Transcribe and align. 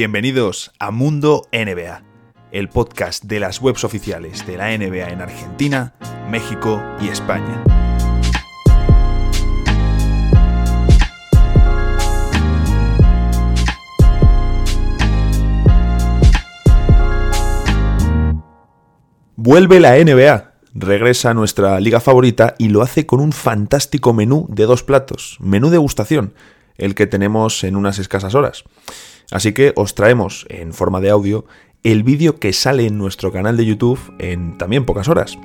Bienvenidos 0.00 0.70
a 0.78 0.92
Mundo 0.92 1.48
NBA, 1.50 2.04
el 2.52 2.68
podcast 2.68 3.24
de 3.24 3.40
las 3.40 3.60
webs 3.60 3.82
oficiales 3.82 4.46
de 4.46 4.56
la 4.56 4.68
NBA 4.68 5.08
en 5.08 5.20
Argentina, 5.20 5.92
México 6.30 6.80
y 7.00 7.08
España. 7.08 7.64
Vuelve 19.34 19.80
la 19.80 19.96
NBA, 19.96 20.52
regresa 20.74 21.30
a 21.30 21.34
nuestra 21.34 21.80
liga 21.80 21.98
favorita 21.98 22.54
y 22.56 22.68
lo 22.68 22.82
hace 22.82 23.04
con 23.04 23.18
un 23.18 23.32
fantástico 23.32 24.12
menú 24.12 24.46
de 24.48 24.66
dos 24.66 24.84
platos, 24.84 25.38
menú 25.40 25.70
degustación, 25.70 26.34
el 26.76 26.94
que 26.94 27.08
tenemos 27.08 27.64
en 27.64 27.74
unas 27.74 27.98
escasas 27.98 28.36
horas. 28.36 28.62
Así 29.30 29.52
que 29.52 29.72
os 29.76 29.94
traemos 29.94 30.46
en 30.48 30.72
forma 30.72 31.00
de 31.00 31.10
audio 31.10 31.44
el 31.82 32.02
vídeo 32.02 32.38
que 32.38 32.52
sale 32.52 32.86
en 32.86 32.98
nuestro 32.98 33.32
canal 33.32 33.56
de 33.56 33.66
YouTube 33.66 34.00
en 34.18 34.58
también 34.58 34.84
pocas 34.84 35.08
horas. 35.08 35.38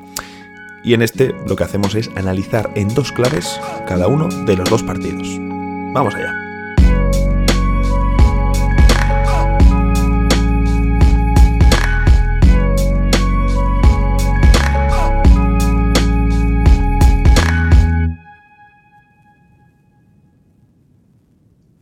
Y 0.83 0.93
en 0.93 1.01
este 1.01 1.33
lo 1.47 1.55
que 1.55 1.63
hacemos 1.63 1.95
es 1.95 2.09
analizar 2.15 2.71
en 2.75 2.93
dos 2.93 3.11
claves 3.11 3.59
cada 3.87 4.07
uno 4.07 4.27
de 4.45 4.57
los 4.57 4.69
dos 4.69 4.83
partidos. 4.83 5.27
Vamos 5.93 6.15
allá. 6.15 6.42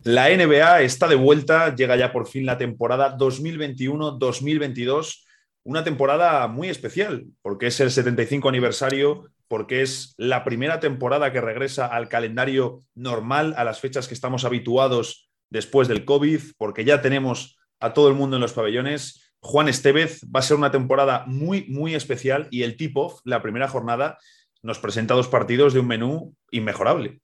La 0.04 0.30
NBA 0.30 0.82
está 0.82 1.06
de 1.06 1.14
vuelta, 1.14 1.76
llega 1.76 1.94
ya 1.94 2.12
por 2.12 2.26
fin 2.26 2.44
la 2.44 2.58
temporada 2.58 3.16
2021-2022, 3.16 5.22
una 5.62 5.84
temporada 5.84 6.48
muy 6.48 6.68
especial, 6.68 7.26
porque 7.40 7.68
es 7.68 7.78
el 7.78 7.92
75 7.92 8.48
aniversario, 8.48 9.30
porque 9.46 9.82
es 9.82 10.14
la 10.16 10.42
primera 10.42 10.80
temporada 10.80 11.32
que 11.32 11.40
regresa 11.40 11.86
al 11.86 12.08
calendario 12.08 12.82
normal, 12.96 13.54
a 13.56 13.62
las 13.62 13.78
fechas 13.78 14.08
que 14.08 14.14
estamos 14.14 14.44
habituados 14.44 15.30
después 15.50 15.86
del 15.86 16.04
COVID, 16.04 16.40
porque 16.58 16.84
ya 16.84 17.00
tenemos 17.00 17.56
a 17.78 17.92
todo 17.92 18.08
el 18.08 18.14
mundo 18.14 18.34
en 18.36 18.42
los 18.42 18.54
pabellones. 18.54 19.32
Juan 19.38 19.68
Estevez 19.68 20.22
va 20.24 20.40
a 20.40 20.42
ser 20.42 20.56
una 20.56 20.72
temporada 20.72 21.26
muy, 21.28 21.66
muy 21.68 21.94
especial 21.94 22.48
y 22.50 22.64
el 22.64 22.76
tip-off, 22.76 23.20
la 23.24 23.40
primera 23.40 23.68
jornada, 23.68 24.18
nos 24.62 24.80
presenta 24.80 25.14
dos 25.14 25.28
partidos 25.28 25.74
de 25.74 25.80
un 25.80 25.86
menú 25.86 26.34
inmejorable. 26.50 27.21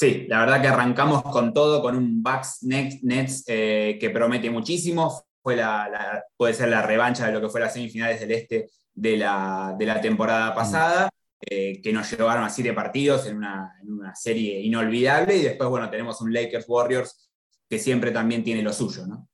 Sí, 0.00 0.24
la 0.30 0.40
verdad 0.40 0.62
que 0.62 0.68
arrancamos 0.68 1.22
con 1.24 1.52
todo, 1.52 1.82
con 1.82 1.94
un 1.94 2.22
Bucks 2.22 2.62
Nets, 2.62 3.44
eh, 3.46 3.98
que 4.00 4.08
promete 4.08 4.48
muchísimo. 4.48 5.26
Fue 5.42 5.56
la, 5.56 6.24
puede 6.38 6.54
ser 6.54 6.70
la 6.70 6.80
revancha 6.80 7.26
de 7.26 7.32
lo 7.32 7.40
que 7.42 7.50
fue 7.50 7.60
las 7.60 7.74
semifinales 7.74 8.18
del 8.18 8.30
este 8.30 8.70
de 8.94 9.18
la, 9.18 9.98
temporada 10.00 10.54
pasada, 10.54 11.10
eh, 11.42 11.82
que 11.82 11.92
nos 11.92 12.10
llevaron 12.10 12.44
a 12.44 12.48
siete 12.48 12.72
partidos 12.72 13.26
en 13.26 13.36
una, 13.36 13.74
serie 14.14 14.60
inolvidable. 14.62 15.36
Y 15.36 15.42
después, 15.42 15.68
bueno, 15.68 15.90
tenemos 15.90 16.18
un 16.22 16.32
Lakers 16.32 16.64
Warriors 16.66 17.30
que 17.68 17.78
siempre 17.78 18.10
también 18.10 18.42
tiene 18.42 18.62
lo 18.62 18.72
suyo, 18.72 19.06
¿no? 19.06 19.28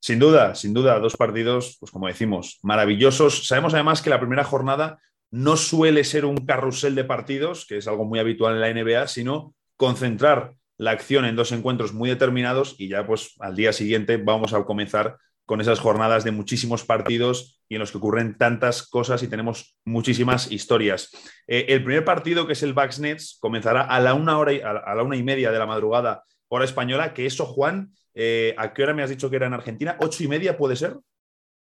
Sin 0.00 0.18
duda, 0.18 0.54
sin 0.54 0.72
duda, 0.72 0.98
dos 0.98 1.18
partidos, 1.18 1.76
pues 1.78 1.92
como 1.92 2.06
decimos, 2.06 2.58
maravillosos. 2.62 3.46
Sabemos 3.46 3.74
además 3.74 4.00
que 4.00 4.08
la 4.08 4.18
primera 4.18 4.44
jornada 4.44 4.98
no 5.30 5.58
suele 5.58 6.04
ser 6.04 6.24
un 6.24 6.38
carrusel 6.46 6.94
de 6.94 7.04
partidos, 7.04 7.66
que 7.66 7.76
es 7.76 7.86
algo 7.86 8.06
muy 8.06 8.18
habitual 8.18 8.54
en 8.54 8.60
la 8.62 8.72
NBA, 8.72 9.06
sino 9.06 9.54
concentrar 9.80 10.52
la 10.76 10.90
acción 10.90 11.24
en 11.24 11.36
dos 11.36 11.52
encuentros 11.52 11.94
muy 11.94 12.10
determinados 12.10 12.74
y 12.76 12.88
ya 12.88 13.06
pues 13.06 13.34
al 13.40 13.56
día 13.56 13.72
siguiente 13.72 14.18
vamos 14.18 14.52
a 14.52 14.62
comenzar 14.64 15.16
con 15.46 15.62
esas 15.62 15.80
jornadas 15.80 16.22
de 16.22 16.32
muchísimos 16.32 16.84
partidos 16.84 17.62
y 17.66 17.76
en 17.76 17.80
los 17.80 17.90
que 17.90 17.96
ocurren 17.96 18.36
tantas 18.36 18.86
cosas 18.86 19.22
y 19.22 19.28
tenemos 19.28 19.78
muchísimas 19.86 20.52
historias. 20.52 21.08
Eh, 21.46 21.64
el 21.70 21.82
primer 21.82 22.04
partido, 22.04 22.46
que 22.46 22.52
es 22.52 22.62
el 22.62 22.74
Bucks 22.74 23.00
Nets, 23.00 23.38
comenzará 23.40 23.80
a 23.80 24.00
la 24.00 24.12
una 24.12 24.36
hora 24.36 24.52
y, 24.52 24.60
a 24.60 24.94
la 24.94 25.02
una 25.02 25.16
y 25.16 25.22
media 25.22 25.50
de 25.50 25.58
la 25.58 25.64
madrugada, 25.64 26.24
hora 26.48 26.66
española, 26.66 27.14
que 27.14 27.24
eso, 27.24 27.46
Juan, 27.46 27.94
eh, 28.12 28.54
¿a 28.58 28.74
qué 28.74 28.82
hora 28.82 28.92
me 28.92 29.02
has 29.02 29.08
dicho 29.08 29.30
que 29.30 29.36
era 29.36 29.46
en 29.46 29.54
Argentina? 29.54 29.96
¿Ocho 30.00 30.22
y 30.22 30.28
media 30.28 30.58
puede 30.58 30.76
ser? 30.76 30.98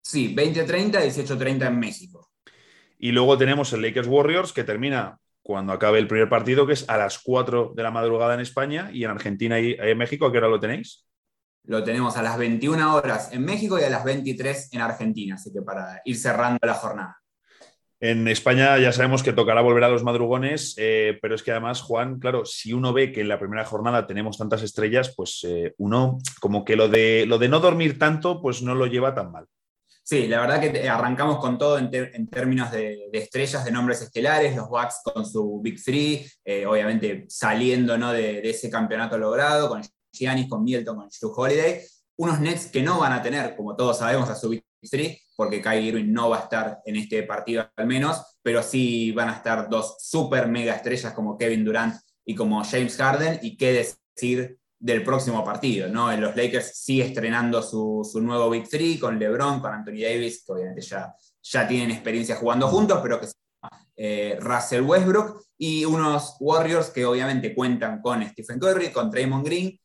Sí, 0.03 0.34
20.30, 0.37 1.00
18.30 1.00 1.67
en 1.67 1.79
México. 1.79 2.31
Y 2.99 3.11
luego 3.11 3.39
tenemos 3.39 3.73
el 3.73 3.81
Lakers 3.81 4.06
Warriors, 4.06 4.53
que 4.53 4.65
termina 4.65 5.19
cuando 5.42 5.72
acabe 5.72 5.98
el 5.98 6.06
primer 6.06 6.28
partido, 6.28 6.66
que 6.66 6.75
es 6.75 6.88
a 6.88 6.97
las 6.97 7.19
4 7.19 7.72
de 7.75 7.82
la 7.82 7.91
madrugada 7.91 8.34
en 8.34 8.41
España 8.41 8.91
y 8.92 9.04
en 9.04 9.10
Argentina 9.10 9.58
y 9.58 9.76
en 9.78 9.98
México, 9.98 10.26
¿a 10.26 10.32
qué 10.32 10.38
hora 10.38 10.48
lo 10.48 10.60
tenéis? 10.60 11.06
Lo 11.64 11.82
tenemos 11.84 12.16
a 12.16 12.22
las 12.22 12.38
21 12.38 12.94
horas 12.94 13.32
en 13.32 13.44
México 13.44 13.78
y 13.78 13.84
a 13.84 13.91
las 13.91 14.04
23 14.04 14.72
en 14.72 14.81
Argentina, 14.81 15.36
así 15.36 15.52
que 15.52 15.62
para 15.62 16.00
ir 16.04 16.16
cerrando 16.16 16.58
la 16.62 16.75
jornada. 16.75 17.19
En 18.00 18.26
España 18.26 18.76
ya 18.78 18.91
sabemos 18.91 19.22
que 19.22 19.32
tocará 19.32 19.60
volver 19.60 19.84
a 19.84 19.88
los 19.88 20.02
madrugones, 20.02 20.75
eh, 20.76 21.20
pero 21.22 21.36
es 21.36 21.44
que 21.44 21.52
además, 21.52 21.82
Juan, 21.82 22.19
claro, 22.19 22.44
si 22.44 22.72
uno 22.72 22.92
ve 22.92 23.12
que 23.12 23.20
en 23.20 23.28
la 23.28 23.38
primera 23.38 23.64
jornada 23.64 24.08
tenemos 24.08 24.36
tantas 24.36 24.60
estrellas, 24.62 25.14
pues 25.16 25.44
eh, 25.44 25.72
uno 25.78 26.19
como 26.41 26.64
que 26.64 26.75
lo 26.75 26.88
de, 26.88 27.26
lo 27.28 27.38
de 27.38 27.48
no 27.48 27.60
dormir 27.60 28.00
tanto, 28.00 28.42
pues 28.42 28.60
no 28.60 28.75
lo 28.75 28.86
lleva 28.86 29.14
tan 29.14 29.31
mal. 29.31 29.47
Sí, 30.04 30.26
la 30.26 30.40
verdad 30.40 30.60
que 30.60 30.88
arrancamos 30.88 31.38
con 31.38 31.56
todo 31.56 31.78
en, 31.78 32.28
términos 32.28 32.72
de, 32.72 33.08
estrellas, 33.12 33.64
de 33.64 33.70
nombres 33.70 34.02
estelares, 34.02 34.56
los 34.56 34.68
Bucks 34.68 35.00
con 35.04 35.24
su 35.24 35.60
Big 35.62 35.82
Three, 35.82 36.28
eh, 36.44 36.66
obviamente 36.66 37.26
saliendo 37.28 37.96
¿no? 37.96 38.12
de, 38.12 38.40
ese 38.48 38.68
campeonato 38.68 39.16
logrado, 39.16 39.68
con 39.68 39.80
Giannis, 40.12 40.48
con 40.48 40.64
Milton, 40.64 40.96
con 40.96 41.08
Drew 41.08 41.32
Holiday, 41.34 41.80
unos 42.16 42.40
Nets 42.40 42.66
que 42.66 42.82
no 42.82 42.98
van 42.98 43.12
a 43.12 43.22
tener, 43.22 43.54
como 43.56 43.76
todos 43.76 43.98
sabemos, 43.98 44.28
a 44.28 44.34
su 44.34 44.48
Big 44.48 44.64
Three, 44.90 45.20
porque 45.36 45.62
Kyrie 45.62 45.88
Irving 45.88 46.12
no 46.12 46.30
va 46.30 46.38
a 46.38 46.42
estar 46.42 46.80
en 46.84 46.96
este 46.96 47.22
partido 47.22 47.70
al 47.76 47.86
menos, 47.86 48.38
pero 48.42 48.62
sí 48.62 49.12
van 49.12 49.28
a 49.28 49.36
estar 49.36 49.69
dos 49.69 49.96
super 50.00 50.48
mega 50.48 50.74
estrellas 50.74 51.12
como 51.12 51.38
Kevin 51.38 51.64
Durant 51.64 51.94
y 52.24 52.34
como 52.34 52.62
James 52.64 52.96
Harden, 52.96 53.38
y 53.40 53.56
qué 53.56 53.94
decir 54.16 54.58
del 54.82 55.04
próximo 55.04 55.44
partido. 55.44 55.88
¿no? 55.88 56.15
Los 56.16 56.34
Lakers 56.34 56.76
sigue 56.76 57.06
estrenando 57.06 57.62
su, 57.62 58.20
nuevo 58.20 58.50
Big 58.50 58.69
Three 58.69 58.98
con 58.98 59.16
LeBron, 59.16 59.60
con 59.60 59.72
Anthony 59.72 60.03
Davis, 60.03 60.43
que 60.44 60.53
obviamente 60.53 60.81
ya, 60.81 61.15
ya 61.41 61.69
tienen 61.69 61.93
experiencia 61.93 62.34
jugando 62.34 62.66
juntos, 62.66 62.98
pero 63.00 63.20
que 63.20 63.28
eh, 63.97 64.37
Russell 64.41 64.82
Westbrook, 64.82 65.44
y 65.56 65.84
unos 65.84 66.34
Warriors 66.41 66.91
que 66.91 67.04
obviamente 67.04 67.54
cuentan 67.54 68.03
con 68.03 68.28
Stephen 68.28 68.59
Curry, 68.59 68.91
con 68.91 69.09
Draymond 69.09 69.47
Green. 69.47 69.78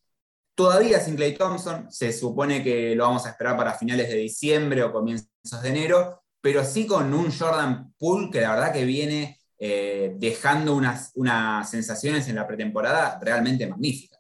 Todavía 0.56 1.00
sin 1.00 1.16
Clay 1.16 1.36
Thompson, 1.36 1.92
se 1.92 2.12
supone 2.12 2.64
que 2.64 2.96
lo 2.96 3.04
vamos 3.04 3.28
a 3.28 3.30
esperar 3.30 3.56
para 3.56 3.76
finales 3.76 4.10
de 4.10 4.16
diciembre 4.16 4.82
o 4.82 4.92
comienzos 4.92 5.62
de 5.62 5.70
enero, 5.70 6.24
pero 6.42 6.66
sí 6.66 6.88
con 6.88 7.14
un 7.14 7.32
Jordan 7.32 7.94
Poole 8.00 8.32
que 8.32 8.42
la 8.42 8.56
verdad 8.56 8.74
que 8.74 8.86
viene 8.86 9.38
eh, 9.60 10.16
dejando 10.18 10.76
unas, 10.76 11.12
unas 11.14 11.70
sensaciones 11.70 12.28
en 12.28 12.36
la 12.38 12.48
pretemporada 12.48 13.20
realmente 13.22 13.68
magníficas. 13.68 14.17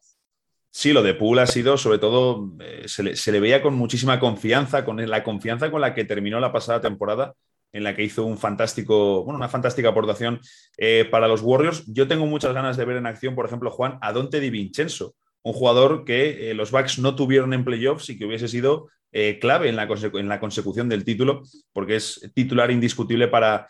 Sí, 0.80 0.94
lo 0.94 1.02
de 1.02 1.16
Poole 1.16 1.42
ha 1.42 1.48
sido, 1.48 1.76
sobre 1.76 1.98
todo, 1.98 2.52
eh, 2.60 2.84
se, 2.86 3.32
le, 3.32 3.40
veía 3.40 3.64
con 3.64 3.74
muchísima 3.74 4.20
confianza, 4.20 4.86
con 4.86 5.04
la 5.10 5.24
confianza 5.24 5.72
con 5.72 5.82
la 5.82 5.96
que 5.96 6.06
terminó 6.06 6.40
la 6.40 6.52
pasada 6.52 6.82
temporada, 6.82 7.34
en 7.72 7.84
la 7.84 7.96
que 7.96 8.04
hizo 8.04 8.24
una 8.26 8.38
fantástica 8.38 9.90
aportación 9.90 10.40
eh, 10.78 11.08
para 11.10 11.28
los 11.28 11.42
Warriors. 11.42 11.84
Yo 11.88 12.08
tengo 12.08 12.28
muchas 12.28 12.54
ganas 12.54 12.78
de 12.78 12.86
ver 12.86 12.98
en 12.98 13.08
acción, 13.08 13.34
por 13.34 13.48
ejemplo, 13.48 13.72
Juan, 13.72 13.98
a 14.04 14.14
Dante 14.14 14.40
Di 14.40 14.52
Vincenzo, 14.52 15.16
un 15.42 15.54
jugador 15.54 16.06
que 16.06 16.52
eh, 16.52 16.54
los 16.54 16.70
Bucks 16.70 17.00
no 17.00 17.16
tuvieron 17.16 17.56
en 17.56 17.66
playoffs 17.66 18.12
y 18.12 18.20
que 18.20 18.28
hubiese 18.28 18.48
sido 18.48 18.88
clave 19.42 19.70
en 19.70 19.78
la, 19.78 19.88
en 20.14 20.28
la, 20.30 20.40
consecución 20.40 20.90
del 20.90 21.04
título, 21.04 21.42
porque 21.74 21.96
es 21.96 22.30
titular 22.36 22.70
indiscutible 22.70 23.28
para 23.28 23.66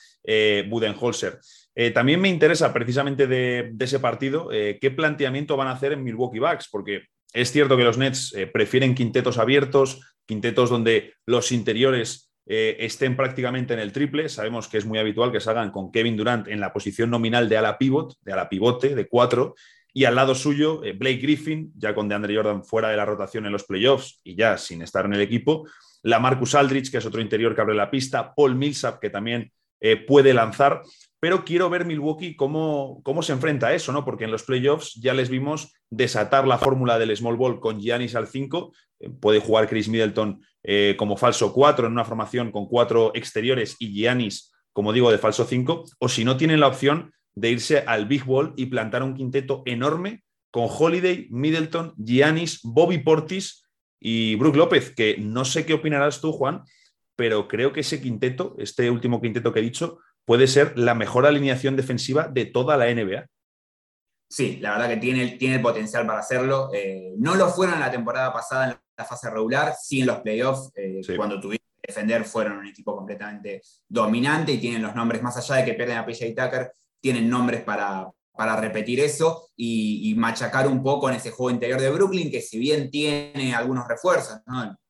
Budenholzer. 0.67 1.39
Eh, 1.79 1.91
también 1.91 2.19
me 2.19 2.27
interesa 2.27 2.73
precisamente 2.73 3.27
de, 3.27 3.71
ese 3.79 3.99
partido 3.99 4.51
eh, 4.51 4.79
qué 4.81 4.89
planteamiento 4.89 5.55
van 5.55 5.67
a 5.67 5.73
hacer 5.73 5.93
en 5.93 6.03
Milwaukee 6.03 6.39
Bucks, 6.39 6.69
porque 6.71 7.03
es 7.33 7.51
cierto 7.51 7.77
que 7.77 7.83
los 7.83 7.99
Nets 7.99 8.33
eh, 8.33 8.47
prefieren 8.47 8.95
quintetos 8.95 9.37
abiertos, 9.37 10.01
quintetos 10.25 10.71
donde 10.71 11.13
los 11.27 11.51
interiores 11.51 12.23
estén 12.49 13.17
prácticamente 13.17 13.73
en 13.73 13.81
el 13.81 13.91
triple. 13.91 14.29
Sabemos 14.29 14.69
que 14.69 14.77
es 14.77 14.85
muy 14.85 14.99
habitual 14.99 15.33
que 15.33 15.41
salgan 15.41 15.69
con 15.69 15.91
Kevin 15.91 16.15
Durant 16.15 16.47
en 16.47 16.61
la 16.61 16.71
posición 16.71 17.09
nominal 17.09 17.49
de 17.49 17.57
ala 17.57 17.77
pivot, 17.77 18.15
de 18.21 18.31
ala 18.31 18.47
pivote, 18.47 18.95
de 18.95 19.05
cuatro, 19.05 19.53
y 19.93 20.05
al 20.05 20.15
lado 20.15 20.33
suyo 20.33 20.79
Blake 20.79 21.17
Griffin, 21.17 21.73
ya 21.75 21.93
con 21.93 22.07
DeAndre 22.07 22.37
Jordan 22.37 22.63
fuera 22.63 22.87
de 22.87 22.95
la 22.95 23.03
rotación 23.03 23.45
en 23.45 23.51
los 23.51 23.65
playoffs 23.65 24.21
y 24.23 24.37
ya 24.37 24.57
sin 24.57 24.81
estar 24.81 25.03
en 25.03 25.15
el 25.15 25.19
equipo, 25.19 25.67
la 26.03 26.19
Marcus 26.19 26.55
Aldrich, 26.55 26.89
que 26.89 26.99
es 26.99 27.05
otro 27.05 27.19
interior 27.19 27.53
que 27.53 27.59
abre 27.59 27.75
la 27.75 27.91
pista, 27.91 28.33
Paul 28.33 28.55
Millsap, 28.55 29.01
que 29.01 29.09
también 29.09 29.51
puede 30.07 30.33
lanzar 30.33 30.83
pero 31.19 31.43
quiero 31.43 31.69
ver 31.69 31.85
Milwaukee 31.85 32.35
cómo, 32.35 33.01
cómo 33.03 33.23
se 33.23 33.33
enfrenta 33.33 33.67
a 33.67 33.73
eso, 33.73 33.91
¿no? 33.91 34.05
Porque 34.05 34.25
en 34.25 34.31
los 34.31 34.43
playoffs 34.43 34.93
ya 34.95 35.13
les 35.13 35.29
vimos 35.29 35.73
desatar 35.89 36.47
la 36.47 36.57
fórmula 36.57 36.99
del 36.99 37.15
small 37.15 37.37
ball 37.37 37.59
con 37.59 37.79
Giannis 37.79 38.15
al 38.15 38.27
5, 38.27 38.71
eh, 38.99 39.09
puede 39.09 39.39
jugar 39.39 39.67
Chris 39.67 39.89
Middleton 39.89 40.41
eh, 40.63 40.95
como 40.97 41.17
falso 41.17 41.53
4 41.53 41.87
en 41.87 41.93
una 41.93 42.05
formación 42.05 42.51
con 42.51 42.67
cuatro 42.67 43.11
exteriores 43.15 43.75
y 43.79 43.93
Giannis, 43.93 44.53
como 44.73 44.93
digo, 44.93 45.11
de 45.11 45.17
falso 45.17 45.45
5, 45.45 45.85
o 45.99 46.09
si 46.09 46.23
no 46.23 46.37
tienen 46.37 46.59
la 46.59 46.67
opción 46.67 47.11
de 47.35 47.51
irse 47.51 47.79
al 47.79 48.07
big 48.07 48.25
ball 48.25 48.53
y 48.57 48.67
plantar 48.67 49.03
un 49.03 49.15
quinteto 49.15 49.63
enorme 49.65 50.23
con 50.51 50.67
Holiday, 50.69 51.27
Middleton, 51.29 51.93
Giannis, 51.97 52.59
Bobby 52.63 52.99
Portis 52.99 53.63
y 53.99 54.35
Brook 54.35 54.55
López, 54.55 54.93
que 54.95 55.17
no 55.19 55.45
sé 55.45 55.65
qué 55.65 55.73
opinarás 55.73 56.21
tú, 56.21 56.31
Juan, 56.31 56.63
pero 57.15 57.47
creo 57.47 57.73
que 57.73 57.81
ese 57.81 58.01
quinteto, 58.01 58.55
este 58.59 58.89
último 58.89 59.19
quinteto 59.21 59.51
que 59.51 59.59
he 59.59 59.63
dicho, 59.63 59.99
puede 60.27 60.47
ser 60.47 60.77
la 60.77 60.93
mejor 60.93 61.25
alineación 61.25 61.77
defensiva 61.77 62.27
de 62.27 62.45
toda 62.45 62.75
la 62.75 62.93
NBA. 62.93 63.27
Sí, 64.29 64.57
la 64.59 64.71
verdad 64.71 64.89
que 64.89 64.97
tiene, 64.97 65.37
tiene 65.37 65.55
el 65.55 65.61
potencial 65.61 66.05
para 66.05 66.19
hacerlo. 66.19 66.69
Eh, 66.73 67.13
no 67.17 67.35
lo 67.35 67.47
fueron 67.47 67.79
la 67.79 67.89
temporada 67.89 68.33
pasada 68.33 68.71
en 68.71 68.77
la 68.97 69.05
fase 69.05 69.29
regular, 69.29 69.73
sí 69.81 70.01
en 70.01 70.07
los 70.07 70.17
playoffs, 70.19 70.69
eh, 70.75 70.99
cuando 71.15 71.39
tuvieron 71.39 71.65
que 71.81 71.93
defender, 71.93 72.25
fueron 72.25 72.57
un 72.57 72.67
equipo 72.67 72.93
completamente 72.93 73.61
dominante 73.87 74.51
y 74.51 74.57
tienen 74.57 74.81
los 74.81 74.93
nombres, 74.93 75.21
más 75.23 75.37
allá 75.37 75.55
de 75.55 75.65
que 75.65 75.75
pierden 75.75 75.97
a 75.97 76.05
PJ 76.05 76.25
Tucker, 76.35 76.73
tienen 76.99 77.29
nombres 77.29 77.63
para, 77.63 78.11
para 78.35 78.57
repetir 78.57 78.99
eso 78.99 79.49
y, 79.55 80.13
machacar 80.17 80.67
un 80.67 80.83
poco 80.83 81.07
en 81.07 81.15
ese 81.15 81.31
juego 81.31 81.51
interior 81.51 81.79
de 81.79 81.89
Brooklyn, 81.89 82.29
que 82.29 82.41
si 82.41 82.59
bien 82.59 82.91
tiene 82.91 83.55
algunos 83.55 83.87
refuerzos, 83.87 84.41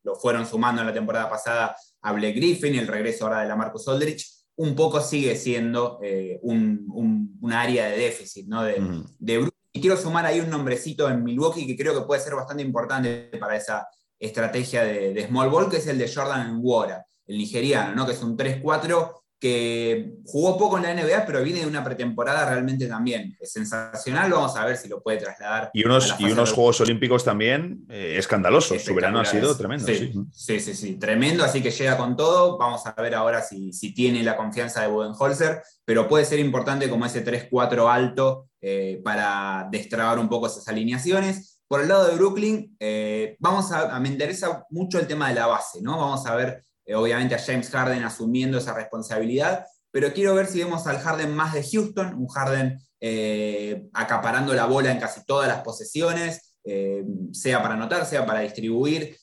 lo 0.03 0.15
fueron 0.15 0.47
sumando 0.47 0.81
en 0.81 0.87
la 0.87 0.93
temporada 0.93 1.29
pasada 1.29 1.75
a 2.01 2.11
Blake 2.11 2.33
Griffin 2.33 2.73
y 2.73 2.79
el 2.79 2.87
regreso 2.87 3.25
ahora 3.25 3.41
de 3.41 3.47
la 3.47 3.55
Marcus 3.55 3.87
Aldrich, 3.87 4.37
un 4.57 4.75
poco 4.75 5.01
sigue 5.01 5.35
siendo 5.35 5.99
eh, 6.03 6.39
un, 6.41 7.27
área 7.51 7.87
de 7.87 7.97
déficit 7.97 8.47
¿no? 8.47 8.63
de, 8.63 8.79
Brooklyn. 8.79 9.51
Y 9.71 9.79
quiero 9.79 9.95
sumar 9.95 10.25
ahí 10.25 10.39
un 10.39 10.49
nombrecito 10.49 11.07
en 11.09 11.23
Milwaukee 11.23 11.65
que 11.65 11.77
creo 11.77 11.93
que 11.93 12.05
puede 12.05 12.21
ser 12.21 12.35
bastante 12.35 12.63
importante 12.63 13.29
para 13.39 13.55
esa 13.55 13.87
estrategia 14.19 14.83
de, 14.83 15.25
small 15.27 15.49
ball, 15.49 15.69
que 15.69 15.77
es 15.77 15.87
el 15.87 15.97
de 15.97 16.11
Jordan 16.11 16.59
Nwora, 16.59 17.05
el 17.27 17.37
nigeriano, 17.37 17.95
¿no? 17.95 18.05
que 18.05 18.13
es 18.13 18.21
un 18.21 18.35
3-4 18.35 19.13
que 19.39 20.13
jugó 20.25 20.57
poco 20.57 20.77
en 20.77 20.83
la 20.83 20.93
NBA, 20.93 21.25
pero 21.25 21.43
viene 21.43 21.59
de 21.59 21.67
una 21.67 21.83
pretemporada 21.83 22.49
realmente 22.49 22.87
también 22.87 23.37
es 23.39 23.51
sensacional. 23.51 24.31
Vamos 24.31 24.55
a 24.55 24.65
ver 24.65 24.77
si 24.77 24.87
lo 24.87 25.01
puede 25.01 25.19
trasladar. 25.19 25.69
Y 25.73 25.85
unos, 25.85 26.15
y 26.17 26.25
unos 26.25 26.53
Juegos 26.53 26.81
Olímpicos 26.81 27.23
también 27.23 27.85
eh, 27.89 28.15
escandalosos. 28.17 28.81
Su 28.83 28.95
verano 28.95 29.19
ha 29.19 29.25
sido 29.25 29.55
tremendo. 29.55 29.85
Sí, 30.31 30.59
sí, 30.59 30.73
sí, 30.73 30.95
tremendo. 30.95 31.43
Así 31.43 31.61
que 31.61 31.69
llega 31.69 31.97
con 31.97 32.15
todo. 32.15 32.57
Vamos 32.57 32.81
a 32.85 32.99
ver 32.99 33.13
ahora 33.13 33.41
si, 33.41 33.71
si 33.73 33.93
tiene 33.93 34.23
la 34.23 34.35
confianza 34.35 34.81
de 34.81 34.87
Budenholzer, 34.87 35.61
pero 35.85 36.07
puede 36.07 36.25
ser 36.25 36.39
importante 36.39 36.89
como 36.89 37.05
ese 37.05 37.23
3-4 37.23 37.93
alto 37.93 38.49
eh, 38.59 39.01
para 39.03 39.67
destrabar 39.71 40.17
un 40.17 40.29
poco 40.29 40.47
esas 40.47 40.67
alineaciones. 40.67 41.59
Por 41.67 41.81
el 41.81 41.89
lado 41.89 42.07
de 42.07 42.15
Brooklyn, 42.15 42.75
eh, 42.79 43.35
vamos 43.39 43.71
a, 43.71 43.95
a, 43.95 43.99
me 43.99 44.07
interesa 44.07 44.65
mucho 44.71 44.99
el 44.99 45.05
tema 45.05 45.29
de 45.29 45.35
la 45.35 45.47
base, 45.47 45.81
¿no? 45.81 45.97
Vamos 45.97 46.25
a 46.25 46.35
ver 46.35 46.63
eh, 46.87 46.95
obviamente 46.95 47.35
a 47.35 47.39
James 47.39 47.69
Harden 47.69 48.03
asumiendo 48.03 48.57
esa 48.57 48.73
responsabilidad, 48.73 49.65
pero 49.91 50.13
quiero 50.13 50.33
ver 50.33 50.47
si 50.47 50.59
vemos 50.59 50.87
al 50.87 50.99
Harden 50.99 51.35
más 51.35 51.53
de 51.53 51.61
Houston, 51.63 52.15
un 52.15 52.27
Harden 52.27 52.79
eh, 53.01 53.89
acaparando 53.93 54.53
la 54.53 54.65
bola 54.65 54.91
en 54.91 54.99
casi 54.99 55.25
todas 55.25 55.49
las 55.49 55.61
posesiones, 55.61 56.55
eh, 56.63 57.03
sea 57.33 57.61
para 57.61 57.73
anotar, 57.73 58.05
sea 58.05 58.25
para 58.25 58.39
distribuir 58.39 59.15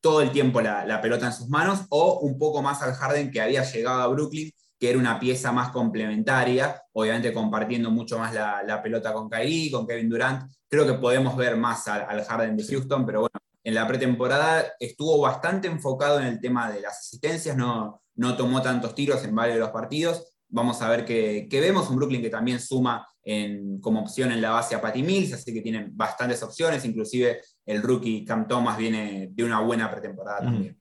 todo 0.00 0.20
el 0.20 0.30
tiempo 0.30 0.60
la, 0.60 1.00
pelota 1.02 1.26
en 1.26 1.32
sus 1.32 1.48
manos, 1.48 1.86
o 1.88 2.20
un 2.20 2.38
poco 2.38 2.62
más 2.62 2.80
al 2.82 2.92
Harden 2.92 3.32
que 3.32 3.40
había 3.40 3.64
llegado 3.64 4.02
a 4.02 4.06
Brooklyn, 4.06 4.52
que 4.78 4.90
era 4.90 4.98
una 4.98 5.18
pieza 5.18 5.50
más 5.50 5.70
complementaria, 5.70 6.80
obviamente 6.92 7.32
compartiendo 7.32 7.90
mucho 7.90 8.16
más 8.16 8.32
la, 8.32 8.80
pelota 8.80 9.12
con 9.12 9.28
Kyrie, 9.28 9.72
con 9.72 9.88
Kevin 9.88 10.08
Durant. 10.08 10.52
Creo 10.68 10.86
que 10.86 10.94
podemos 10.94 11.36
ver 11.36 11.56
más 11.56 11.88
al, 11.88 12.06
al 12.08 12.24
Harden 12.24 12.56
de 12.56 12.64
Houston, 12.64 13.04
pero 13.04 13.20
bueno, 13.22 13.43
en 13.64 13.74
la 13.74 13.88
pretemporada 13.88 14.74
estuvo 14.78 15.18
bastante 15.20 15.68
enfocado 15.68 16.20
en 16.20 16.26
el 16.26 16.40
tema 16.40 16.70
de 16.70 16.82
las 16.82 16.98
asistencias, 16.98 17.56
no, 17.56 18.02
no 18.16 18.36
tomó 18.36 18.60
tantos 18.62 18.94
tiros 18.94 19.24
en 19.24 19.34
varios 19.34 19.56
de 19.56 19.60
los 19.60 19.70
partidos. 19.70 20.36
Vamos 20.48 20.82
a 20.82 20.90
ver 20.90 21.04
qué, 21.04 21.48
vemos. 21.50 21.88
Un 21.88 21.96
Brooklyn 21.96 22.22
que 22.22 22.28
también 22.28 22.60
suma 22.60 23.08
en, 23.24 23.80
como 23.80 24.02
opción 24.02 24.30
en 24.30 24.42
la 24.42 24.50
base 24.50 24.74
a 24.74 24.80
Patty 24.80 25.02
Mills, 25.02 25.32
así 25.32 25.52
que 25.52 25.62
tienen 25.62 25.96
bastantes 25.96 26.42
opciones. 26.42 26.84
Inclusive 26.84 27.40
el 27.64 27.82
rookie 27.82 28.24
Cam 28.24 28.46
Thomas 28.46 28.76
viene 28.76 29.30
de 29.32 29.44
una 29.44 29.60
buena 29.60 29.90
pretemporada 29.90 30.42
también. 30.42 30.78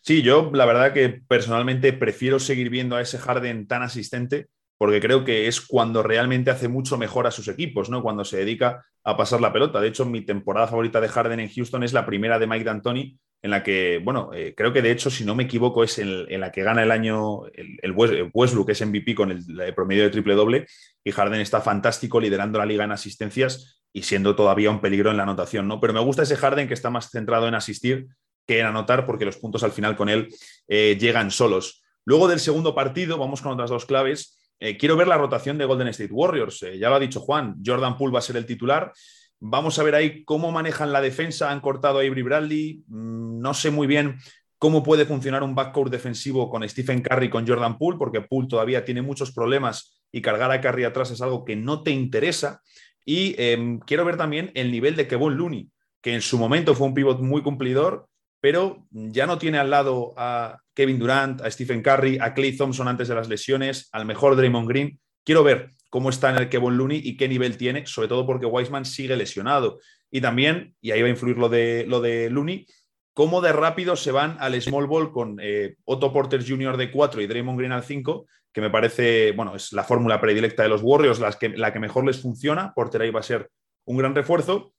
Sí, 0.00 0.22
yo 0.22 0.50
la 0.52 0.66
verdad 0.66 0.92
que 0.92 1.08
personalmente 1.08 1.92
prefiero 1.92 2.38
seguir 2.38 2.68
viendo 2.68 2.96
a 2.96 3.00
ese 3.00 3.18
Harden 3.18 3.66
tan 3.66 3.82
asistente 3.82 4.48
porque 4.78 5.00
creo 5.00 5.24
que 5.24 5.48
es 5.48 5.60
cuando 5.60 6.02
realmente 6.02 6.50
hace 6.50 6.68
mucho 6.68 6.98
mejor 6.98 7.26
a 7.26 7.30
sus 7.30 7.48
equipos, 7.48 7.88
¿no? 7.90 8.02
Cuando 8.02 8.24
se 8.24 8.36
dedica 8.36 8.84
a 9.04 9.16
pasar 9.16 9.40
la 9.40 9.52
pelota. 9.52 9.80
De 9.80 9.88
hecho, 9.88 10.04
mi 10.04 10.22
temporada 10.22 10.66
favorita 10.66 11.00
de 11.00 11.08
Harden 11.08 11.40
en 11.40 11.48
Houston 11.48 11.82
es 11.82 11.92
la 11.92 12.04
primera 12.04 12.38
de 12.38 12.46
Mike 12.46 12.64
D'Antoni, 12.64 13.18
en 13.42 13.50
la 13.50 13.62
que, 13.62 14.00
bueno, 14.02 14.30
eh, 14.34 14.54
creo 14.56 14.72
que 14.72 14.82
de 14.82 14.90
hecho, 14.90 15.10
si 15.10 15.24
no 15.24 15.34
me 15.34 15.44
equivoco, 15.44 15.84
es 15.84 15.98
en, 15.98 16.40
la 16.40 16.50
que 16.50 16.62
gana 16.62 16.82
el 16.82 16.90
año 16.90 17.46
el, 17.46 17.92
Westbrook, 17.92 18.66
que 18.66 18.72
es 18.72 18.84
MVP 18.84 19.14
con 19.14 19.30
el, 19.30 19.74
promedio 19.74 20.02
de 20.02 20.10
triple 20.10 20.34
doble, 20.34 20.66
y 21.04 21.12
Harden 21.12 21.40
está 21.40 21.60
fantástico 21.60 22.20
liderando 22.20 22.58
la 22.58 22.66
liga 22.66 22.84
en 22.84 22.92
asistencias 22.92 23.80
y 23.92 24.02
siendo 24.02 24.34
todavía 24.34 24.70
un 24.70 24.80
peligro 24.80 25.10
en 25.10 25.16
la 25.16 25.22
anotación, 25.22 25.68
¿no? 25.68 25.80
Pero 25.80 25.92
me 25.92 26.00
gusta 26.00 26.22
ese 26.22 26.36
Harden 26.36 26.68
que 26.68 26.74
está 26.74 26.90
más 26.90 27.10
centrado 27.10 27.46
en 27.48 27.54
asistir 27.54 28.08
que 28.46 28.60
en 28.60 28.66
anotar, 28.66 29.06
porque 29.06 29.24
los 29.24 29.36
puntos 29.36 29.62
al 29.62 29.72
final 29.72 29.96
con 29.96 30.08
él 30.08 30.28
eh, 30.68 30.96
llegan 31.00 31.30
solos. 31.30 31.82
Luego 32.04 32.28
del 32.28 32.40
segundo 32.40 32.74
partido, 32.74 33.18
vamos 33.18 33.42
con 33.42 33.52
otras 33.52 33.70
dos 33.70 33.86
claves. 33.86 34.35
Eh, 34.58 34.76
quiero 34.76 34.96
ver 34.96 35.08
la 35.08 35.18
rotación 35.18 35.58
de 35.58 35.64
Golden 35.64 35.88
State 35.88 36.12
Warriors. 36.12 36.62
Eh, 36.62 36.78
ya 36.78 36.88
lo 36.88 36.96
ha 36.96 37.00
dicho 37.00 37.20
Juan, 37.20 37.56
Jordan 37.64 37.96
Poole 37.96 38.12
va 38.12 38.20
a 38.20 38.22
ser 38.22 38.36
el 38.36 38.46
titular. 38.46 38.92
Vamos 39.38 39.78
a 39.78 39.82
ver 39.82 39.94
ahí 39.94 40.24
cómo 40.24 40.50
manejan 40.50 40.92
la 40.92 41.00
defensa. 41.00 41.50
Han 41.50 41.60
cortado 41.60 41.98
a 41.98 42.02
Avery 42.02 42.22
Bradley. 42.22 42.84
Mm, 42.88 43.40
no 43.40 43.54
sé 43.54 43.70
muy 43.70 43.86
bien 43.86 44.18
cómo 44.58 44.82
puede 44.82 45.04
funcionar 45.04 45.42
un 45.42 45.54
backcourt 45.54 45.92
defensivo 45.92 46.48
con 46.48 46.66
Stephen 46.68 47.02
Curry 47.02 47.26
y 47.26 47.30
con 47.30 47.46
Jordan 47.46 47.76
Poole, 47.76 47.98
porque 47.98 48.22
Poole 48.22 48.48
todavía 48.48 48.84
tiene 48.84 49.02
muchos 49.02 49.32
problemas 49.32 50.02
y 50.10 50.22
cargar 50.22 50.50
a 50.50 50.60
Curry 50.60 50.84
atrás 50.84 51.10
es 51.10 51.20
algo 51.20 51.44
que 51.44 51.56
no 51.56 51.82
te 51.82 51.90
interesa. 51.90 52.62
Y 53.04 53.34
em, 53.38 53.78
quiero 53.80 54.04
ver 54.04 54.16
también 54.16 54.50
el 54.54 54.72
nivel 54.72 54.96
de 54.96 55.06
Kevin 55.06 55.36
Looney, 55.36 55.70
que 56.00 56.14
en 56.14 56.22
su 56.22 56.38
momento 56.38 56.74
fue 56.74 56.86
un 56.86 56.94
pivot 56.94 57.20
muy 57.20 57.42
cumplidor, 57.42 58.08
pero 58.46 58.86
ya 58.92 59.26
no 59.26 59.38
tiene 59.38 59.58
al 59.58 59.70
lado 59.70 60.14
a 60.16 60.56
Kevin 60.72 61.00
Durant, 61.00 61.40
a 61.40 61.50
Stephen 61.50 61.82
Curry, 61.82 62.18
a 62.20 62.32
Clay 62.32 62.56
Thompson 62.56 62.86
antes 62.86 63.08
de 63.08 63.16
las 63.16 63.28
lesiones, 63.28 63.88
al 63.90 64.06
mejor 64.06 64.36
Draymond 64.36 64.68
Green. 64.68 65.00
Quiero 65.24 65.42
ver 65.42 65.70
cómo 65.90 66.10
está 66.10 66.30
en 66.30 66.36
el 66.36 66.48
Kevin 66.48 66.76
Looney 66.76 67.00
y 67.02 67.16
qué 67.16 67.26
nivel 67.26 67.56
tiene, 67.56 67.86
sobre 67.86 68.06
todo 68.06 68.24
porque 68.24 68.46
Wiseman 68.46 68.84
sigue 68.84 69.16
lesionado. 69.16 69.80
Y 70.12 70.20
también, 70.20 70.76
y 70.80 70.92
ahí 70.92 71.02
va 71.02 71.08
a 71.08 71.10
influir 71.10 71.38
lo 71.38 71.48
de, 71.48 71.86
lo 71.88 72.00
de 72.00 72.30
Looney, 72.30 72.68
cómo 73.14 73.40
de 73.40 73.52
rápido 73.52 73.96
se 73.96 74.12
van 74.12 74.36
al 74.38 74.62
small 74.62 74.86
ball 74.86 75.10
con 75.10 75.40
eh, 75.42 75.74
Otto 75.84 76.12
Porter 76.12 76.48
Jr. 76.48 76.76
de 76.76 76.92
4 76.92 77.22
y 77.22 77.26
Draymond 77.26 77.58
Green 77.58 77.72
al 77.72 77.82
5, 77.82 78.28
que 78.52 78.60
me 78.60 78.70
parece, 78.70 79.32
bueno, 79.32 79.56
es 79.56 79.72
la 79.72 79.82
fórmula 79.82 80.20
predilecta 80.20 80.62
de 80.62 80.68
los 80.68 80.82
Warriors, 80.84 81.20
que, 81.40 81.48
la 81.48 81.72
que 81.72 81.80
mejor 81.80 82.06
les 82.06 82.22
funciona. 82.22 82.72
Porter 82.76 83.02
ahí 83.02 83.10
va 83.10 83.18
a 83.18 83.24
ser 83.24 83.50
un 83.86 83.96
gran 83.96 84.14
refuerzo. 84.14 84.72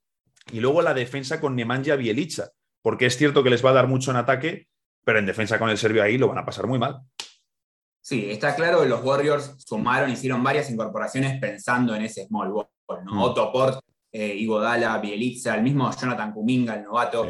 Y 0.53 0.61
luego 0.61 0.81
la 0.81 0.93
defensa 0.93 1.41
con 1.41 1.53
Nemanja 1.53 1.97
Bielicha, 1.97 2.47
porque 2.87 3.07
es 3.07 3.17
cierto 3.17 3.43
que 3.43 3.49
les 3.49 3.65
va 3.65 3.71
a 3.71 3.73
dar 3.73 3.87
mucho 3.89 4.11
en 4.11 4.15
ataque, 4.15 4.69
pero 5.03 5.19
en 5.19 5.25
defensa 5.25 5.59
con 5.59 5.69
el 5.69 5.77
serbio 5.77 6.01
ahí 6.01 6.17
lo 6.17 6.29
van 6.29 6.37
a 6.37 6.45
pasar 6.45 6.67
muy 6.67 6.79
mal. 6.79 7.01
Sí, 7.99 8.31
está 8.31 8.55
claro 8.55 8.81
que 8.81 8.87
los 8.87 9.03
Warriors 9.03 9.55
sumaron, 9.57 10.09
hicieron 10.09 10.41
varias 10.41 10.71
incorporaciones 10.71 11.37
pensando 11.37 11.93
en 11.93 12.03
ese 12.03 12.25
small 12.27 12.49
ball, 12.49 12.69
¿no? 13.03 13.15
Mm. 13.15 13.21
Otto 13.23 13.51
Port, 13.51 13.81
eh, 14.09 14.33
Igodala, 14.35 14.97
Bielitsa, 14.99 15.55
el 15.55 15.63
mismo 15.63 15.91
Jonathan 15.99 16.31
Kuminga, 16.31 16.75
el 16.75 16.83
novato. 16.83 17.27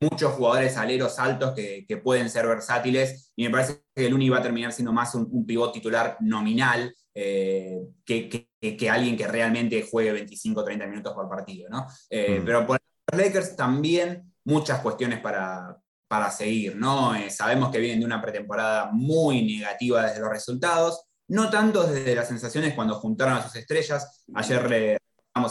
Muchos 0.00 0.32
jugadores 0.32 0.78
aleros 0.78 1.18
altos 1.18 1.52
que, 1.52 2.00
pueden 2.02 2.30
ser 2.30 2.46
versátiles 2.46 3.34
y 3.36 3.44
me 3.44 3.50
parece 3.50 3.82
que 3.94 4.06
el 4.06 4.14
Uni 4.14 4.30
va 4.30 4.38
a 4.38 4.42
terminar 4.42 4.72
siendo 4.72 4.94
más 4.94 5.14
un, 5.14 5.44
pivot 5.44 5.74
titular 5.74 6.16
nominal 6.20 6.90
eh, 7.12 7.82
que, 8.02 8.48
alguien 8.90 9.14
que 9.14 9.28
realmente 9.28 9.86
juegue 9.90 10.12
25 10.12 10.58
o 10.58 10.64
30 10.64 10.86
minutos 10.86 11.12
por 11.12 11.28
partido. 11.28 11.68
¿no? 11.68 11.86
Eh, 12.08 12.40
mm. 12.40 12.44
Pero 12.46 12.66
por 12.66 12.80
los 13.12 13.20
Lakers 13.20 13.56
también 13.56 14.32
muchas 14.46 14.80
cuestiones 14.80 15.20
para, 15.20 15.76
para 16.08 16.30
seguir, 16.30 16.76
¿no? 16.76 17.14
Eh, 17.14 17.30
sabemos 17.30 17.70
que 17.70 17.78
vienen 17.78 18.00
de 18.00 18.06
una 18.06 18.22
pretemporada 18.22 18.90
muy 18.92 19.44
negativa 19.44 20.06
desde 20.06 20.20
los 20.20 20.30
resultados, 20.30 21.04
no 21.28 21.50
tanto 21.50 21.86
desde 21.86 22.14
las 22.14 22.28
sensaciones 22.28 22.74
cuando 22.74 22.94
juntaron 22.94 23.34
a 23.34 23.42
sus 23.42 23.56
estrellas. 23.56 24.24
Ayer 24.34 24.70
le 24.70 24.98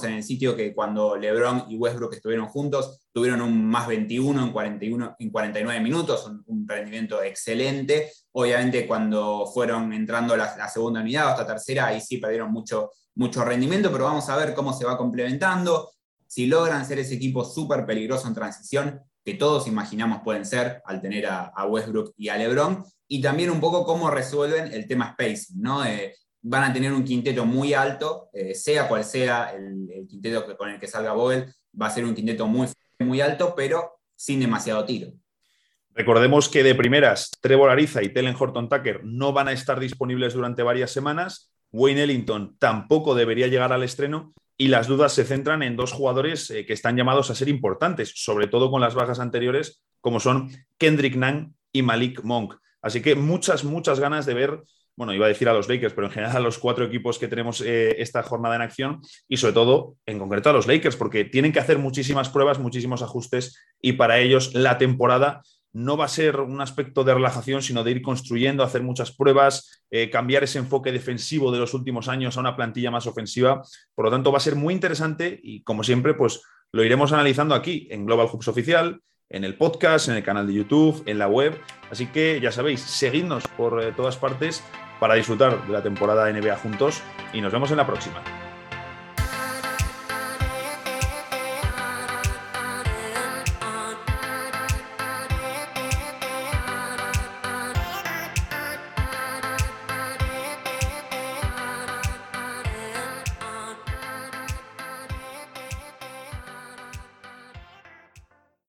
en 0.03 0.13
el 0.13 0.23
sitio 0.23 0.55
que 0.55 0.73
cuando 0.73 1.15
LeBron 1.15 1.65
y 1.69 1.77
Westbrook 1.77 2.13
estuvieron 2.13 2.47
juntos, 2.47 3.07
tuvieron 3.13 3.41
un 3.41 3.65
más 3.65 3.87
21 3.87 4.43
en, 4.43 4.51
41, 4.51 5.15
en 5.19 5.29
49 5.29 5.79
minutos, 5.79 6.25
un, 6.47 6.67
rendimiento 6.67 7.21
excelente. 7.21 8.11
Obviamente 8.31 8.87
cuando 8.87 9.45
fueron 9.53 9.93
entrando 9.93 10.35
la, 10.35 10.67
segunda 10.67 11.01
unidad 11.01 11.29
hasta 11.29 11.45
tercera, 11.45 11.87
ahí 11.87 12.01
sí 12.01 12.17
perdieron 12.17 12.51
mucho, 12.51 12.91
mucho 13.13 13.45
rendimiento, 13.45 13.91
pero 13.91 14.05
vamos 14.05 14.27
a 14.29 14.35
ver 14.35 14.55
cómo 14.55 14.73
se 14.73 14.85
va 14.85 14.97
complementando. 14.97 15.91
Si 16.35 16.47
logran 16.47 16.85
ser 16.85 16.99
ese 16.99 17.15
equipo 17.15 17.45
súper 17.45 17.85
peligroso 17.85 18.27
en 18.27 18.33
transición, 18.33 18.99
que 19.23 19.35
todos 19.35 19.69
imaginamos 19.69 20.19
pueden 20.21 20.43
ser 20.43 20.81
al 20.83 21.01
tener 21.01 21.27
a, 21.27 21.65
Westbrook 21.65 22.13
y 22.17 22.27
a 22.27 22.35
LeBron, 22.35 22.83
y 23.07 23.21
también 23.21 23.51
un 23.51 23.61
poco 23.61 23.85
cómo 23.85 24.11
resuelven 24.11 24.73
el 24.73 24.85
tema 24.85 25.13
spacing, 25.13 25.61
¿no? 25.61 25.85
Eh, 25.85 26.13
van 26.41 26.69
a 26.69 26.73
tener 26.73 26.91
un 26.91 27.05
quinteto 27.05 27.45
muy 27.45 27.73
alto, 27.73 28.27
eh, 28.33 28.53
sea 28.53 28.89
cual 28.89 29.05
sea 29.05 29.53
el, 29.55 30.05
quinteto 30.09 30.57
con 30.57 30.71
el 30.71 30.77
que 30.77 30.87
salga 30.87 31.13
Boyle, 31.13 31.53
va 31.81 31.87
a 31.87 31.91
ser 31.91 32.03
un 32.03 32.13
quinteto 32.13 32.47
muy, 32.47 32.67
muy 32.99 33.21
alto, 33.21 33.53
pero 33.55 34.01
sin 34.13 34.41
demasiado 34.41 34.83
tiro. 34.83 35.13
Recordemos 35.93 36.49
que 36.49 36.63
de 36.63 36.75
primeras, 36.75 37.31
Trevor 37.39 37.69
Ariza 37.69 38.03
y 38.03 38.09
Telen 38.09 38.35
Horton 38.37 38.67
Tucker 38.67 39.05
no 39.05 39.31
van 39.31 39.47
a 39.47 39.53
estar 39.53 39.79
disponibles 39.79 40.33
durante 40.33 40.63
varias 40.63 40.91
semanas. 40.91 41.49
Wayne 41.71 42.03
Ellington 42.03 42.57
tampoco 42.59 43.15
debería 43.15 43.47
llegar 43.47 43.71
al 43.71 43.83
estreno 43.83 44.33
y 44.57 44.67
las 44.69 44.87
dudas 44.87 45.13
se 45.13 45.25
centran 45.25 45.63
en 45.63 45.75
dos 45.75 45.91
jugadores 45.91 46.49
eh, 46.49 46.65
que 46.65 46.73
están 46.73 46.95
llamados 46.95 47.29
a 47.29 47.35
ser 47.35 47.49
importantes, 47.49 48.13
sobre 48.15 48.47
todo 48.47 48.71
con 48.71 48.81
las 48.81 48.95
bajas 48.95 49.19
anteriores, 49.19 49.83
como 50.01 50.19
son 50.19 50.49
Kendrick 50.77 51.15
Nunn 51.15 51.55
y 51.71 51.81
Malik 51.81 52.23
Monk. 52.23 52.55
Así 52.81 53.01
que 53.01 53.15
muchas, 53.15 53.63
muchas 53.63 53.99
ganas 53.99 54.25
de 54.25 54.33
ver, 54.33 54.61
bueno, 54.95 55.13
iba 55.13 55.25
a 55.25 55.29
decir 55.29 55.49
a 55.49 55.53
los 55.53 55.67
Lakers, 55.67 55.93
pero 55.93 56.07
en 56.07 56.13
general 56.13 56.37
a 56.37 56.39
los 56.39 56.57
cuatro 56.57 56.85
equipos 56.85 57.17
que 57.19 57.27
tenemos 57.27 57.61
eh, 57.61 57.95
esta 58.01 58.23
jornada 58.23 58.55
en 58.55 58.61
acción 58.61 59.01
y 59.27 59.37
sobre 59.37 59.53
todo, 59.53 59.95
en 60.05 60.19
concreto, 60.19 60.49
a 60.51 60.53
los 60.53 60.67
Lakers, 60.67 60.95
porque 60.95 61.25
tienen 61.25 61.51
que 61.51 61.59
hacer 61.59 61.79
muchísimas 61.79 62.29
pruebas, 62.29 62.59
muchísimos 62.59 63.01
ajustes 63.01 63.59
y 63.81 63.93
para 63.93 64.19
ellos 64.19 64.53
la 64.53 64.77
temporada 64.77 65.41
no 65.75 65.97
va 65.97 66.05
a 66.05 66.07
ser 66.07 66.39
un 66.39 66.61
aspecto 66.61 67.03
de 67.03 67.13
relajación, 67.13 67.61
sino 67.61 67.83
de 67.83 67.91
ir 67.91 68.01
construyendo, 68.01 68.63
hacer 68.63 68.81
muchas 68.81 69.11
pruebas, 69.11 69.83
eh, 69.91 70.09
cambiar 70.09 70.45
ese 70.45 70.57
enfoque 70.57 70.93
defensivo 70.93 71.51
de 71.51 71.59
los 71.59 71.73
últimos 71.73 72.07
años 72.07 72.37
a 72.37 72.39
una 72.39 72.55
plantilla 72.55 72.91
más 72.91 73.07
ofensiva. 73.07 73.61
Por 73.93 74.05
lo 74.05 74.11
tanto, 74.11 74.31
va 74.31 74.37
a 74.37 74.41
ser 74.41 74.55
muy 74.55 74.73
interesante 74.73 75.37
y, 75.43 75.63
como 75.63 75.83
siempre, 75.83 76.13
pues 76.13 76.41
lo 76.71 76.81
iremos 76.81 77.11
analizando 77.11 77.55
aquí 77.55 77.89
en 77.91 78.05
Global 78.05 78.27
Hoops 78.27 78.47
Oficial, 78.47 79.01
en 79.29 79.43
el 79.43 79.57
podcast, 79.57 80.07
en 80.07 80.15
el 80.15 80.23
canal 80.23 80.47
de 80.47 80.53
YouTube, 80.53 81.03
en 81.07 81.19
la 81.19 81.27
web. 81.27 81.59
Así 81.91 82.07
que 82.07 82.39
ya 82.41 82.53
sabéis, 82.53 82.79
seguidnos 82.79 83.43
por 83.57 83.83
eh, 83.83 83.91
todas 83.91 84.15
partes 84.15 84.63
para 85.01 85.15
disfrutar 85.15 85.67
de 85.67 85.73
la 85.73 85.83
temporada 85.83 86.31
NBA 86.31 86.55
juntos 86.55 87.01
y 87.33 87.41
nos 87.41 87.51
vemos 87.51 87.69
en 87.71 87.77
la 87.77 87.85
próxima. 87.85 88.44